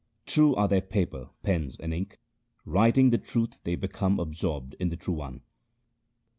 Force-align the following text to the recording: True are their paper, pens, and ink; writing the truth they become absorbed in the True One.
True 0.25 0.55
are 0.55 0.67
their 0.67 0.81
paper, 0.81 1.29
pens, 1.43 1.77
and 1.79 1.93
ink; 1.93 2.17
writing 2.65 3.11
the 3.11 3.19
truth 3.19 3.59
they 3.63 3.75
become 3.75 4.19
absorbed 4.19 4.73
in 4.79 4.89
the 4.89 4.95
True 4.97 5.13
One. 5.13 5.41